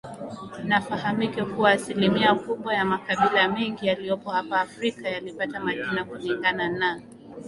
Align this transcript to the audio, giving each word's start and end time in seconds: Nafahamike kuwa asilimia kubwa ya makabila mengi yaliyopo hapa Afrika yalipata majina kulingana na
Nafahamike 0.63 1.45
kuwa 1.45 1.71
asilimia 1.71 2.35
kubwa 2.35 2.73
ya 2.73 2.85
makabila 2.85 3.47
mengi 3.49 3.87
yaliyopo 3.87 4.29
hapa 4.31 4.61
Afrika 4.61 5.09
yalipata 5.09 5.59
majina 5.59 6.05
kulingana 6.05 6.69
na 6.69 7.01